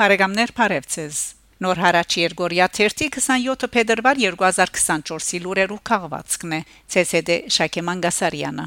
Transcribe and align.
Բարեկամներ 0.00 0.50
Փարեվցես 0.56 1.16
Նոր 1.60 1.80
հարաճ 1.84 2.14
Երգորիա 2.16 2.66
30 2.72 3.10
27 3.16 3.66
փետրվար 3.74 4.20
2024-ի 4.22 5.40
լուրերու 5.44 5.76
քաղվածքն 5.90 6.54
է 6.56 6.60
ՑՍԴ 7.02 7.36
Շակե 7.56 7.82
Մանգասարյանը 7.88 8.64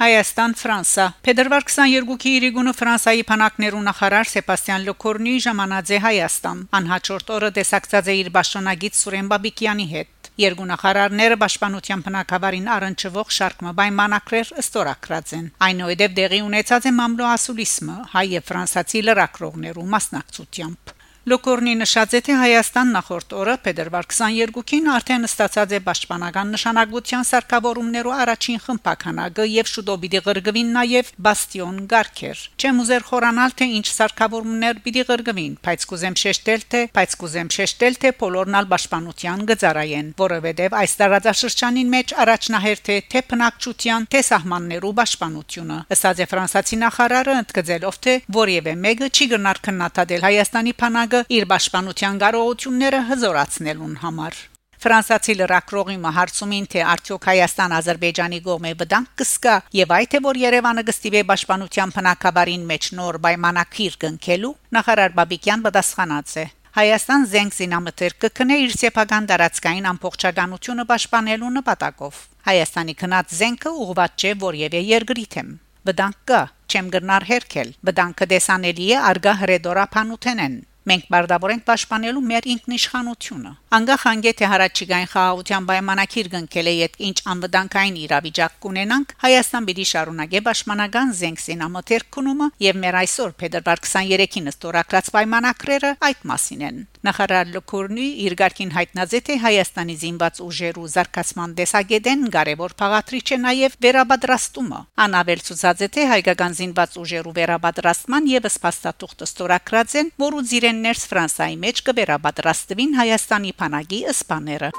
Հայաստան 0.00 0.56
Ֆրանսա 0.62 1.06
Փետրվար 1.28 1.68
22-ի 1.68 2.34
Իրիգունը 2.40 2.76
Ֆրանսայի 2.80 3.28
փանակներու 3.34 3.84
նախարար 3.92 4.32
Սեբաստիան 4.32 4.88
Լոկորնի 4.88 5.36
ժամանած 5.50 5.94
է 5.98 6.02
Հայաստան 6.08 6.66
անհաջորդ 6.80 7.36
օրը 7.36 7.54
տեսակցած 7.60 8.12
է 8.14 8.18
իր 8.24 8.34
ճշտոնագիծ 8.40 9.00
Սուրեն 9.04 9.32
Բաբիկյանի 9.34 9.90
հետ 9.92 10.13
Երկու 10.34 10.64
նախարարները 10.66 11.34
պաշտպանության 11.38 12.00
բնակավարին 12.06 12.64
առնչվող 12.74 13.28
շարքը 13.36 13.74
պայմանակրեր 13.80 14.48
ըստորակրած 14.62 15.34
են 15.38 15.46
այնուհետև 15.68 16.16
դեղի 16.16 16.40
ունեցած 16.48 16.88
է 16.90 16.94
մամլո 16.98 17.28
ասուլիսմը 17.36 17.96
հայ 18.16 18.24
եւ 18.32 18.50
ֆրանսացի 18.50 19.04
լրակրողներու 19.06 19.88
մասնակցությամբ 19.94 20.93
Լոկորնի 21.24 21.72
նշած 21.80 22.14
է 22.18 22.20
թե 22.20 22.34
Հայաստան 22.36 22.90
նախորդ 22.92 23.30
օրը 23.40 23.52
փետրվար 23.64 24.06
22-ին 24.12 24.88
արդեն 24.92 25.22
ստացած 25.24 25.70
է 25.72 25.78
պաշտպանական 25.86 26.50
նշանակության 26.52 27.24
սարքավորումներու 27.30 28.12
առաջին 28.24 28.60
խմբականակը 28.64 29.46
եւ 29.48 29.70
շուտով 29.72 30.02
պիտի 30.02 30.20
գրգվին 30.26 30.74
նաեւ 30.76 31.12
Բաստիոն 31.24 31.78
Գարքեր։ 31.94 32.42
Չեմ 32.60 32.82
ուզեր 32.84 33.06
խորանալ 33.08 33.56
թե 33.56 33.68
ինչ 33.72 33.86
սարքավորումներ 33.94 34.82
պիտի 34.84 35.04
գրգվին, 35.08 35.54
բայց 35.64 35.86
կուզեմ 35.88 36.18
շեշտել 36.20 36.66
թե, 36.74 36.82
բայց 36.92 37.16
կուզեմ 37.24 37.48
շեշտել 37.56 37.98
թե 38.04 38.12
բոլորնալ 38.20 38.68
պաշտպանության 38.74 39.48
գծարայեն, 39.48 40.12
որովհետեւ 40.20 40.78
այս 40.84 40.96
տարածաշրջանին 41.00 41.92
մեջ 41.96 42.14
առաջնահերթ 42.20 42.92
է 42.92 42.98
թե 43.14 43.24
բնակչության, 43.32 44.08
թե 44.12 44.22
սահմաններու 44.28 44.94
պաշտպանությունը։ 45.00 45.80
Ըստ 45.94 46.22
է 46.24 46.28
ֆրանսացի 46.34 46.80
նախարարը 46.84 47.40
ընդգծելով 47.40 47.98
թե 48.04 48.14
որևէ 48.34 48.76
մեկը 48.84 49.08
չի 49.14 49.30
գնար 49.34 49.60
քննադատել 49.64 50.24
Հայաստանի 50.28 50.74
փանակ 50.84 51.13
բանակը 51.14 51.34
իր 51.34 51.44
պաշտպանության 51.50 52.16
կարողությունները 52.22 53.00
հզորացնելուն 53.08 53.92
համար 54.02 54.38
Ֆրանսացի 54.84 55.34
լրակրողի 55.38 55.94
մահարցումին 56.02 56.66
թե 56.72 56.80
արդյոք 56.92 57.28
Հայաստան-Ադրբեջանի 57.30 58.40
կողմը 58.46 58.72
վտանգ 58.80 59.12
կսկա 59.20 59.54
եւ 59.78 59.94
այդ 59.96 60.10
թե 60.14 60.20
որ 60.24 60.40
Երևանը 60.42 60.84
գստիվե 60.90 61.22
պաշտպանության 61.30 61.94
փնակաբարին 61.94 62.66
մեջ 62.72 62.88
նոր 62.98 63.18
պայմանակիր 63.24 63.96
կնքելու 64.04 64.52
նախարար 64.74 65.14
Բաբիկյան 65.14 65.64
պատասխանած 65.64 66.34
է. 66.34 66.46
Հայաստան 66.74 67.26
զենք 67.30 67.54
զինամթեր 67.54 68.18
կքնե 68.24 68.56
իր 68.64 68.72
սեփական 68.74 69.28
տարածքային 69.30 69.88
ամբողջականությունը 69.94 70.88
պաշտպանելու 70.90 71.54
նպատակով 71.62 72.20
Հայաստանի 72.50 72.94
քնած 73.04 73.38
զենքը 73.38 73.74
ուղղված 73.84 74.24
չէ 74.24 74.34
որևէ 74.42 74.84
երկրի 74.90 75.26
թեմ 75.38 75.56
վտանգ 75.84 76.20
կա 76.28 76.42
չեմ 76.74 76.86
գրնար 76.98 77.30
հերքել 77.30 77.74
վտանգը 77.88 78.30
դեսանելի 78.34 78.86
է 78.90 79.02
արգա 79.14 79.34
հրեդորապանութենեն 79.44 80.62
Մենք 80.84 81.04
բարդավորենք 81.14 81.62
պաշտպանելու 81.64 82.22
մեր 82.28 82.46
ինքնիշխանությունը։ 82.54 83.52
Անկախ 83.78 84.02
անգե 84.10 84.32
թե 84.40 84.48
հարաճիգային 84.52 85.08
խաղաղության 85.14 85.68
պայմանակիր 85.70 86.28
գնքել 86.34 86.68
է 86.68 86.74
յետ 86.78 86.98
ինչ 87.08 87.16
անվտանգային 87.34 87.96
իրավիճակ 88.04 88.58
կունենանք, 88.64 89.14
Հայաստան 89.24 89.68
պիտի 89.70 89.86
շարունակե 89.94 90.42
պաշտպանական 90.48 91.14
զենքսին 91.24 91.64
ամոթերքունումը 91.68 92.50
եւ 92.68 92.82
մեր 92.84 93.00
այսօր 93.00 93.38
փետրվար 93.40 93.84
23-ին 93.88 94.52
ստորակրած 94.52 95.14
պայմանակրերը 95.16 95.96
այդ 96.10 96.28
մասին 96.34 96.68
են։ 96.68 96.84
Նախարար 97.04 97.50
Լոկորնի 97.52 98.04
իր 98.24 98.34
ղարքին 98.40 98.70
հայտնած 98.72 99.14
է 99.16 99.18
թե 99.26 99.34
Հայաստանի 99.42 99.96
զինված 100.02 100.38
ուժերու 100.44 100.84
զարգացման 100.94 101.52
դեսագետեն 101.58 102.22
կարևոր 102.36 102.74
փաղատրիչ 102.80 103.26
է 103.36 103.38
նաև 103.42 103.76
վերաբադրաստումը։ 103.84 104.80
Անավել 105.04 105.44
ցուցած 105.48 105.84
է 105.84 105.90
թե 105.98 106.06
հայկական 106.14 106.56
զինված 106.60 106.96
ուժերու 107.04 107.36
վերաբադրաստման 107.40 108.32
եւ 108.32 108.48
սպաստատուղթ 108.54 109.28
ստորակրած 109.28 109.98
են, 110.00 110.10
որու 110.24 110.46
ծիրեն 110.48 110.82
ներս 110.88 111.06
Ֆրանսայի 111.12 111.60
մեջ 111.68 111.84
կվերաբադրաստվին 111.90 112.98
Հայաստանի 113.04 113.54
փանագի 113.60 114.02
ըսպաները։ 114.16 114.74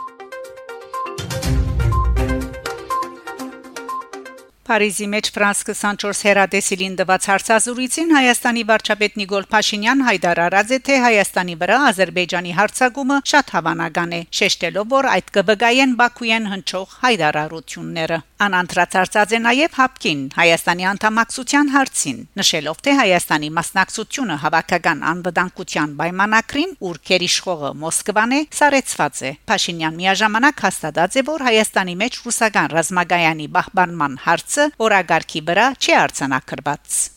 Փարիզի 4.65 5.05
մեջ 5.11 5.27
Ֆրանս 5.29 5.59
24 5.67 6.21
հերադեսիլին 6.25 6.93
դված 6.97 7.25
հարցազրույցին 7.29 8.13
Հայաստանի 8.15 8.63
վարչապետ 8.71 9.19
Նիկոլ 9.21 9.43
Փաշինյան 9.51 9.99
հայտարարած 10.07 10.71
է 10.73 10.79
թե 10.87 10.95
Հայաստանի 11.05 11.55
վրա 11.61 11.77
Ադրբեջանի 11.89 12.55
հարցակումը 12.59 13.17
շատ 13.29 13.53
հավանական 13.55 14.15
է, 14.17 14.21
շեշտելով 14.41 14.87
որ 14.95 15.09
այդ 15.11 15.29
կվգայեն 15.37 15.93
Բաքույան 16.01 16.49
հնչող 16.49 16.95
հայտարարությունները։ 17.05 18.17
Անընտրացած 18.45 19.35
է 19.37 19.39
նաև 19.45 19.77
Հապկին 19.79 20.23
Հայաստանի 20.35 20.85
անդամակցության 20.89 21.69
հարցին, 21.75 22.17
նշելով 22.41 22.81
թե 22.83 22.95
Հայաստանի 23.05 23.49
մասնակցությունը 23.55 24.35
հավաքական 24.41 25.05
անվտանգության 25.13 25.93
պայմանակրին, 26.01 26.75
ուր 26.89 26.99
քերիշխողը 27.05 27.71
Մոսկվան 27.85 28.35
է, 28.35 28.41
սարեցված 28.59 29.23
է։ 29.29 29.31
Փաշինյան 29.45 29.97
միաժամանակ 30.01 30.65
հաստատած 30.65 31.15
է, 31.15 31.25
որ 31.31 31.47
Հայաստանի 31.47 31.95
մեջ 32.01 32.19
ռուսական 32.25 32.75
ռազմագայանի 32.75 33.47
բահբանման 33.55 34.19
հարց 34.25 34.54
հարցը 34.55 34.83
օրագարկի 34.85 35.41
վրա 35.49 35.65
չի 35.83 35.93
արցանակրված։ 35.99 37.14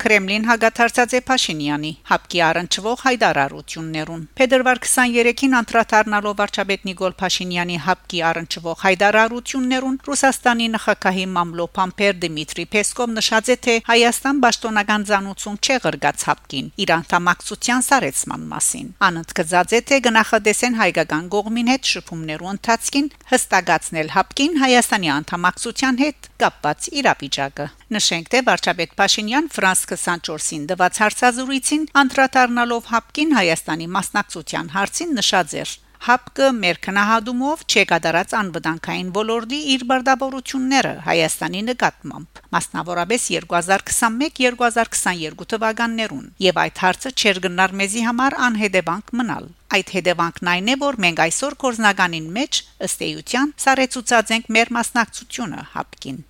Կրեմլին 0.00 0.46
հագաթարցած 0.48 1.12
է 1.12 1.18
Փաշինյանի 1.28 1.88
հապկի 2.08 2.38
առնչվող 2.40 3.00
հայտարարություններուն։ 3.04 4.20
Փետրվար 4.40 4.78
23-ին 4.84 5.56
անդրադառնալով 5.58 6.36
վարչապետ 6.38 6.86
Նիկոլ 6.88 7.16
Փաշինյանի 7.20 7.76
հապկի 7.86 8.22
առնչվող 8.30 8.78
հայտարարություններուն 8.84 9.98
Ռուսաստանի 10.08 10.68
նախագահի 10.76 11.26
Մամլո 11.34 11.66
Փամփեր 11.76 12.16
Դմիտրի 12.22 12.64
Պեսկով 12.76 13.12
նշած 13.18 13.50
է 13.52 13.56
թե 13.68 13.74
Հայաստան 13.90 14.40
պաշտոնական 14.46 15.04
ցանուցում 15.10 15.60
չէ 15.60 15.76
ղրգած 15.84 16.24
հապկին 16.30 16.72
Իրան 16.86 17.04
համակցության 17.12 17.86
սարեցման 17.90 18.48
մասին։ 18.54 18.88
Անընդգծած 19.10 19.76
է 19.76 19.82
թե 19.90 20.00
գնահատեսեն 20.08 20.80
հայկական 20.80 21.28
կողմին 21.36 21.70
հետ 21.74 21.92
շփումներու 21.92 22.50
ընթացքին 22.56 23.12
հստակացնել 23.34 24.14
հապկին 24.16 24.58
Հայաստանի 24.64 25.14
անդամակցության 25.20 26.02
հետ 26.06 26.32
կապված 26.40 26.90
իրավիճակը։ 27.04 27.68
Նշենք 27.90 28.28
թե 28.30 28.40
վարչապետ 28.46 28.92
Փաշինյան 29.00 29.46
Ֆրանս 29.50 29.80
24-ին 29.90 30.66
դված 30.70 30.98
հարցազրույցին 31.02 31.86
անդրադառնալով 32.02 32.84
հապկին 32.90 33.32
Հայաստանի 33.34 33.88
մասնակցության 33.96 34.68
հարցին 34.74 35.16
նշած 35.18 35.54
էր 35.62 35.72
Հապկը 36.06 36.46
մեր 36.56 36.78
քնահատումով 36.86 37.64
չեկադարած 37.66 38.30
անվտանգային 38.38 39.10
ոլորտի 39.16 39.58
իր 39.74 39.82
բարդավորությունները 39.90 40.92
Հայաստանի 41.08 41.60
նկատմամբ 41.66 42.40
մասնավորապես 42.56 43.26
2021-2022 43.34 45.50
թվականներուն 45.50 46.30
եւ 46.46 46.62
այդ 46.64 46.82
հարցը 46.86 47.12
չեր 47.20 47.42
գնար 47.48 47.76
մեզի 47.82 48.06
համար 48.06 48.38
անհետևանք 48.48 49.12
մնալ 49.20 49.50
այդ 49.76 49.92
հետևանքն 49.98 50.52
այն 50.54 50.70
է 50.70 50.78
որ 50.86 50.94
մենք 51.06 51.18
այսօր 51.26 51.58
կորզնականին 51.66 52.32
մեջ 52.38 52.62
ըստ 52.88 53.04
էության 53.10 53.52
սարեցուցած 53.66 54.26
ենք 54.38 54.50
մեր 54.56 54.72
մասնակցությունը 54.78 55.66
հապկին 55.74 56.22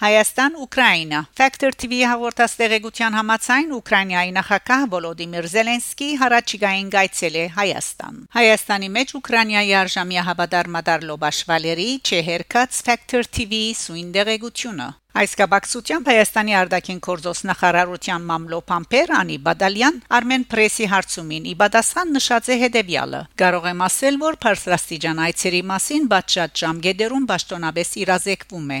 Հայաստան 0.00 0.54
Ուկրաինա 0.64 1.18
Factor 1.36 1.74
TV 1.76 1.98
հաղորդաստեղեկության 2.08 3.16
համաձայն 3.18 3.72
Ուկրաինայի 3.76 4.30
նախագահ 4.36 4.84
Վոլոդիմիր 4.94 5.48
Զելենսկի 5.54 6.08
հարաճիգային 6.22 6.88
գայցել 6.94 7.36
է 7.40 7.42
Հայաստան 7.56 8.22
Հայաստանի 8.36 8.88
մեջ 8.94 9.12
Ուկրաինայի 9.18 9.74
արժամիա 9.82 10.22
հավադարմադար 10.30 11.04
Լոբաշվալերի 11.10 11.90
Չեհերկած 12.00 12.80
Factor 12.88 13.28
TV 13.28 13.60
սույն 13.82 14.08
դեղեցությունը 14.16 14.88
Այս 15.20 15.32
կապակցությամբ 15.40 16.08
Հայաստանի 16.08 16.54
արտաքին 16.54 16.98
գործոս 17.04 17.40
նախարարության 17.50 18.26
մամլո 18.30 18.60
Պամպեր 18.70 19.12
Անի 19.20 19.38
Բադալյան 19.46 19.98
Armen 20.16 20.44
Press-ի 20.52 20.86
հարցումին 20.92 21.48
ի 21.50 21.54
պատասխան 21.60 22.14
նշած 22.14 22.50
է 22.54 22.58
հետևյալը. 22.62 23.20
Կարող 23.42 23.66
եմ 23.72 23.82
ասել, 23.90 24.20
որ 24.22 24.38
Փարսրաստիճան 24.46 25.22
այցերի 25.26 25.62
մասին 25.74 26.08
բաճած 26.14 26.62
ժամկետերում 26.62 27.28
ճշտոնաբես 27.34 27.92
իրազեկվում 28.06 28.72
է։ 28.78 28.80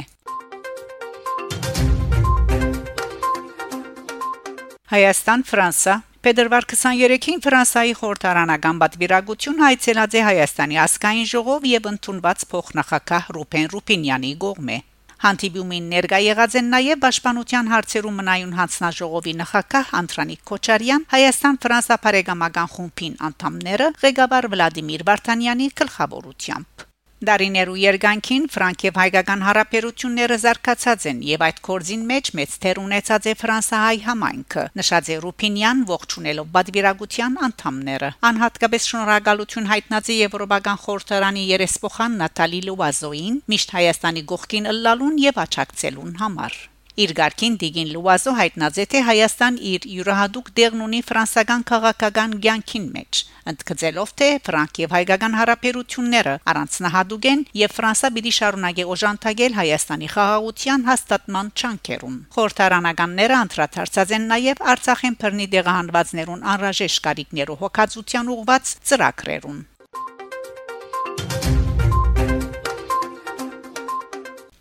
Հայաստան 4.90 5.42
Ֆրանսա. 5.46 5.92
Փետրվար 6.26 6.64
23-ին 6.70 7.42
Ֆրանսայի 7.44 7.92
խորհրդարանական 8.00 8.80
պատվիրակություն 8.82 9.62
հայցելած 9.62 10.16
է 10.18 10.24
Հայաստանի 10.26 10.80
ասկային 10.84 11.28
ժողով 11.32 11.68
եւ 11.70 11.86
ընդունված 11.92 12.42
փոխնախագահ 12.50 13.28
Ռուփեն 13.36 13.70
Ռուպինյանի 13.76 14.32
կողմէ։ 14.46 14.80
Հանդիպումին 15.22 15.88
ներկա 15.94 16.20
եղած 16.26 16.58
են 16.58 16.74
նաև 16.74 17.00
Պաշտպանության 17.06 17.72
հարցերու 17.76 18.14
մնայուն 18.18 18.58
հանձնաժողովի 18.58 19.38
նախագահ 19.44 19.96
Անտրանիկ 20.02 20.44
Քոչարյան, 20.50 21.08
Հայաստան-Ֆրանսա 21.14 22.02
բարեկամական 22.10 22.70
խումբին 22.74 23.18
անդամները, 23.30 23.90
ղեկավար 24.02 24.54
Վլադիմիր 24.56 25.10
Վարդանյանի 25.12 25.74
գլխավորությամբ։ 25.84 26.89
Դարիներու 27.20 27.74
երգանքին 27.76 28.44
Ֆրանկ 28.48 28.82
եւ 28.86 28.98
հայկական 29.00 29.42
հարաբերությունները 29.44 30.38
զարգացած 30.40 31.02
են 31.10 31.18
եւ 31.28 31.42
այդ 31.46 31.58
կորձին 31.66 32.06
մեջ 32.10 32.30
մեծ 32.38 32.54
թեր 32.62 32.80
ունեցած 32.80 33.28
է 33.28 33.34
Ֆրանսահայ 33.42 33.98
համայնքը 34.06 34.64
նշած 34.80 35.10
է 35.12 35.18
Ռուփինյան 35.26 35.84
ողջունելով 35.92 36.48
բադվիրագության 36.56 37.38
անդամները 37.50 38.10
անհատկապես 38.30 38.88
շնորհակալություն 38.94 39.70
հայտնած 39.74 40.10
է 40.10 40.18
Եվրոպական 40.20 40.82
խորհրդարանի 40.88 41.46
երեսփոխան 41.52 42.18
Նատալի 42.24 42.64
Լուազոին 42.70 43.40
միշտ 43.52 43.76
Հայաստանի 43.76 44.26
գողքին 44.32 44.72
ըլլալուն 44.72 45.24
եւ 45.28 45.44
աչակցելուն 45.44 46.20
համար 46.24 46.62
Իր 47.00 47.12
ղարքին 47.16 47.54
Դիգին 47.60 47.90
Լուազո 47.94 48.32
հայտնած 48.36 48.78
է 48.82 48.84
թե 48.92 49.00
Հայաստան 49.06 49.54
իր 49.70 49.84
յուրահատուկ 49.96 50.48
դերն 50.58 50.80
ունի 50.84 50.98
ֆրանսական 51.08 51.62
քաղաքական 51.70 52.34
ցանկին 52.44 52.88
մեջ 52.96 53.20
ընդգծելով 53.50 54.10
թե 54.20 54.28
ֆրանկ 54.46 54.80
եւ 54.82 54.92
հայկական 54.96 55.36
հարաբերությունները 55.38 56.34
առանձնահատուկ 56.52 57.28
են 57.30 57.44
եւ 57.60 57.74
Ֆրանսա 57.78 58.10
պիտի 58.16 58.32
շարունակի 58.36 58.86
օժանդակել 58.94 59.56
Հայաստանի 59.60 60.10
խաղաղության 60.14 60.86
հաստատման 60.90 61.50
չանքերում 61.56 62.20
խորհրդարանականները 62.36 63.40
անդրադարձած 63.40 64.14
են 64.20 64.28
նաեւ 64.34 64.62
Արցախեն 64.74 65.18
բռնի 65.24 65.48
դեղահանվածներուն 65.56 66.46
անհրաժեշտ 66.52 67.04
կարիքներու 67.08 67.60
հոգացության 67.64 68.32
ուղված 68.36 68.76
ծրագրերուն 68.92 69.60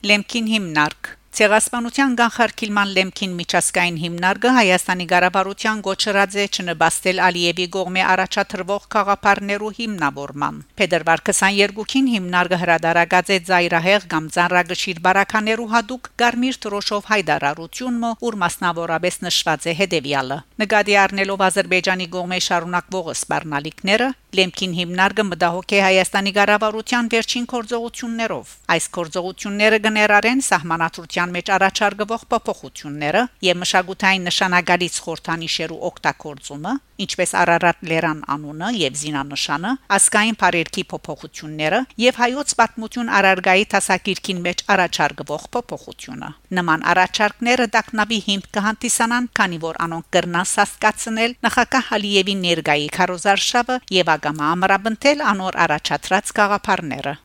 Լեմքին 0.09 0.45
հիմնարկ 0.55 1.18
Ցեղասպանության 1.39 2.15
կանխարգելման 2.19 2.89
լեմքին 2.95 3.35
միջազգային 3.39 3.99
հիմնարկը 4.01 4.49
Հայաստանի 4.55 5.05
ղարաբարության 5.11 5.83
գոչրած 5.85 6.33
է 6.35 6.47
չնպաստել 6.51 7.21
Ալիևի 7.27 7.67
գողմե 7.75 8.03
առաջադրվող 8.13 8.87
խաղապարներու 8.95 9.71
հիմնավորման։ 9.77 10.57
Փետրվար 10.81 11.23
22-ին 11.29 12.11
հիմնարկը 12.15 12.59
հրադարագած 12.63 13.31
է 13.31 13.39
Զայրահեղ 13.51 14.09
կամ 14.11 14.27
Ծանրագշիր 14.35 14.99
բարականերու 15.07 15.71
հadoop 15.79 16.11
Գարմիր 16.19 16.59
Տրոշով 16.67 17.07
հայդարարություն, 17.15 18.03
ուր 18.19 18.39
մասնավորապես 18.43 19.23
նշված 19.29 19.69
է 19.71 19.77
հետևյալը. 19.79 20.41
Նկատի 20.59 20.99
առնելով 21.07 21.45
Ադրբեջանի 21.47 22.09
գողմե 22.19 22.43
շարունակվող 22.49 23.13
սպառնալիքները 23.15 24.11
Լեմքին 24.37 24.73
հիմնարկը 24.77 25.23
մտահոգ 25.25 25.71
է 25.73 25.77
Հայաստանի 25.81 26.31
ղարավարության 26.35 27.07
վերջին 27.13 27.45
կորձողություններով։ 27.49 28.51
Այս 28.73 28.85
կորձողությունները 28.97 29.79
կներառեն 29.85 30.43
սահմանադրության 30.45 31.33
մեջ 31.33 31.49
առաջարկվող 31.55 32.25
փոփոխությունները 32.33 33.23
եւ 33.49 33.57
մշակութային 33.63 34.29
նշանակալից 34.29 34.99
խորթանիշերու 35.05 35.79
օգտագործումը, 35.89 36.73
ինչպես 36.99 37.33
Արարատ 37.39 37.81
Լերան 37.89 38.21
անունը 38.35 38.69
եւ 38.75 38.99
զինանշանը, 38.99 39.71
ասկային 39.97 40.37
բարերքի 40.43 40.83
փոփոխությունները 40.93 41.79
եւ 42.03 42.19
հայոց 42.19 42.53
պատմություն 42.59 43.11
արարգայի 43.19 43.65
տասակիրքին 43.73 44.41
մեջ 44.45 44.63
առաջարկվող 44.75 45.43
փոփոխությունը։ 45.57 46.29
Նման 46.59 46.85
առաջարկները 46.93 47.67
դակնաբի 47.79 48.19
հիմք 48.29 48.49
կհանդիսանան, 48.59 49.29
քանի 49.39 49.59
որ 49.63 49.81
անոնք 49.89 50.09
կրնան 50.19 50.49
սաստկացնել 50.53 51.35
նախագահ 51.47 51.91
Ալիևի 51.99 52.35
ներգայի 52.43 52.89
քարոզարշավը 52.99 53.79
եւ 53.99 54.11
ագամա 54.19 54.53
ամրապնդել 54.59 55.25
անոր 55.33 55.59
առաջացած 55.65 56.37
գաղափարները 56.39 57.17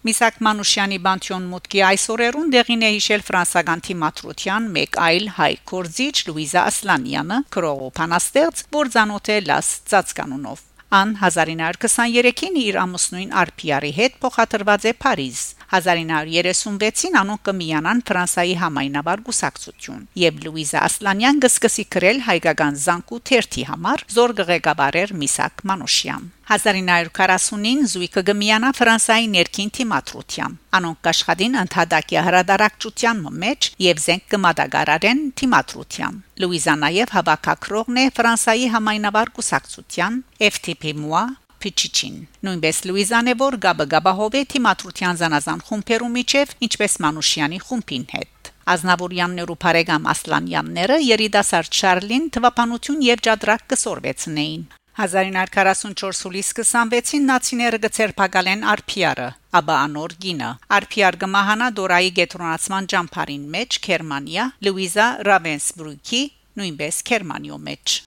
Միսակ 0.00 0.36
Մանուշյանի 0.46 0.98
բանտյոն 1.04 1.48
մուտքի 1.50 1.80
այսօրերուն 1.84 2.52
դեղին 2.54 2.84
է 2.86 2.90
հիշել 2.94 3.24
ֆրանսական 3.26 3.82
թիմատրության 3.88 4.68
մեկ 4.76 4.96
այլ 5.06 5.26
հայ 5.36 5.50
կորզիչ 5.70 6.14
Լուիզա 6.30 6.62
Ասլանյանը, 6.70 7.38
քրողո 7.52 7.90
փանաստերց, 8.00 8.64
որ 8.80 8.92
ցանոթ 8.96 9.30
է 9.36 9.38
լաս 9.50 9.68
ծածկանունով։ 9.92 10.64
Ան 11.00 11.12
1923-ին 11.20 12.56
իր 12.64 12.80
ամուսնուին 12.80 13.36
Արփիարի 13.44 13.92
հետ 14.00 14.16
փոխադրված 14.24 14.88
է 14.88 14.94
Փարիզ 15.04 15.42
1936-ին 15.70 17.20
անոնք 17.20 17.42
կմիանան 17.46 18.02
Ֆրանսայի 18.10 18.54
համայնավար 18.64 19.22
գուսակցություն 19.28 20.02
եւ 20.24 20.42
Լուիզա 20.46 20.82
Ասլանյան 20.88 21.40
գսկսի 21.46 21.84
գրել 21.94 22.20
հայկական 22.26 22.82
զանկու 22.84 23.22
թերթի 23.30 23.64
համար 23.70 24.04
զոր 24.16 24.36
գղեկավարեր 24.40 25.16
Միսակ 25.22 25.64
Մանուշյան 25.70 26.28
1940-ին 26.50 27.84
զույգը 27.86 28.22
գմիանա 28.26 28.70
Ֆրանսայի 28.74 29.26
ներքին 29.34 29.68
թիմատրությամբ։ 29.76 30.56
Անոնք 30.78 30.98
կաշխատին 31.06 31.54
ընդհանրակի 31.60 32.18
հրադարակչության 32.26 33.20
մեջ 33.44 33.68
եւ 33.84 34.00
զենք 34.04 34.24
կմատագարարեն 34.34 35.20
թիմատրությամբ։ 35.40 36.42
Լուիզանաև 36.42 37.14
հավաքակրողն 37.20 38.02
է 38.02 38.08
Ֆրանսայի 38.18 38.66
համայնավար 38.74 39.32
կուսակցության 39.38 40.18
FTP-մուա 40.50 41.22
Փիչիչին 41.60 42.18
նույնպես 42.46 42.82
Լուիզանը 42.88 43.34
որ 43.44 43.56
գաբը 43.64 43.86
գաբահովե 43.94 44.42
թիմատրության 44.54 45.20
զանազան 45.20 45.62
խումբերու 45.68 46.10
միջև 46.16 46.54
ինչպես 46.66 46.98
Մանուշյանի 47.04 47.62
խումբին 47.68 48.04
հետ 48.16 48.52
Ազնավուրյաններու 48.74 49.56
բարեկամ 49.64 50.10
Ասլանյանները 50.14 50.98
երիտասարդ 51.04 51.80
Շարլին 51.80 52.28
թվապանություն 52.36 53.00
եւ 53.10 53.24
ջադրակ 53.26 53.64
կսորվեցնեին 53.72 54.68
1944 55.00 56.20
հուլիս 56.26 56.48
26-ին 56.58 57.24
նացիները 57.30 57.78
գցերփակալեն 57.84 58.66
Արփիարը, 58.72 59.28
ապա 59.60 59.76
անոր 59.86 60.14
գինը։ 60.24 60.50
Արփիար 60.76 61.18
գմահանա 61.22 61.70
Դորայի 61.78 62.12
գետրոնացման 62.20 62.90
ճամփարին 62.94 63.48
մեջ 63.56 63.80
Գերմանիա, 63.86 64.46
Լուիզա 64.68 65.08
Ռավենսբրուքի 65.30 66.22
նույնպես 66.60 67.02
Գերմանիո 67.10 67.60
մեջ։ 67.70 68.00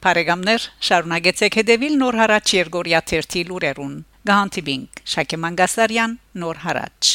Փարեգամներ 0.00 0.66
շարունակեցեք 0.88 1.58
հետևել 1.60 1.98
Նոր 2.00 2.16
հարաճ 2.22 2.54
Երգորիա 2.56 3.02
1 3.18 3.36
լուրերուն։ 3.50 3.92
Գահանտիբինգ 4.32 5.04
Շակե 5.16 5.42
Մանգասարյան 5.44 6.18
Նոր 6.40 6.64
հարաճ 6.64 7.14